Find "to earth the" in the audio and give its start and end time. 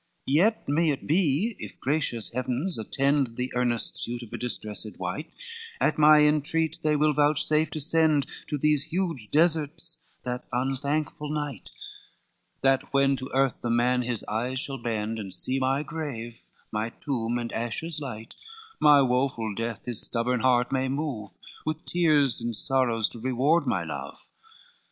13.17-13.69